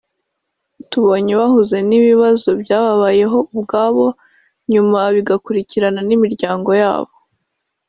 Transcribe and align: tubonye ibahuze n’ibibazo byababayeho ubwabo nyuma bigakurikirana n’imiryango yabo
tubonye 0.89 1.29
ibahuze 1.35 1.77
n’ibibazo 1.87 2.49
byababayeho 2.61 3.37
ubwabo 3.55 4.05
nyuma 4.71 4.99
bigakurikirana 5.15 5.99
n’imiryango 6.07 6.71
yabo 6.81 7.13